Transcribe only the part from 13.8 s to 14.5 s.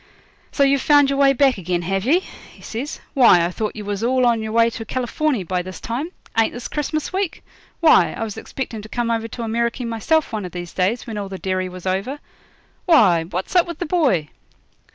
boy?'